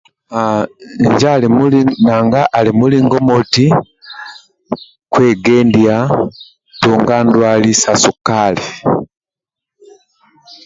Haaa 0.33 0.63
injo 1.05 1.27
ali 1.35 1.47
mulingo 1.57 1.93
nanga 2.05 2.41
ali 2.57 2.71
mulingo 2.79 3.15
moti 3.27 3.65
kwegendia 5.11 5.95
tunga 6.81 7.17
ndwali 7.25 7.71
sa 7.81 7.91
sukali 8.03 8.65